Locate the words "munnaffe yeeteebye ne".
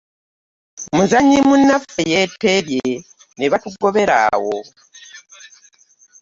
1.47-3.45